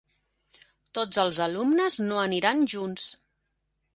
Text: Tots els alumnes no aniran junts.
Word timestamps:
Tots 0.99 1.19
els 1.25 1.41
alumnes 1.49 1.99
no 2.07 2.19
aniran 2.21 2.65
junts. 2.75 3.07